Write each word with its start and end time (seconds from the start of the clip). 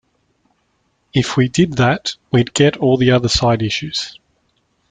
If 1.13 1.37
we 1.37 1.47
did 1.47 1.73
that, 1.73 2.15
we'd 2.31 2.55
get 2.55 2.75
all 2.77 2.97
the 2.97 3.11
other 3.11 3.29
side 3.29 3.61
issues. 3.61 4.17